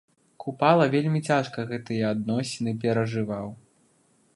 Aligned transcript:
Купала 0.43 0.85
вельмі 0.95 1.21
цяжка 1.29 1.67
гэтыя 1.73 2.03
адносіны 2.17 2.77
перажываў. 2.87 3.47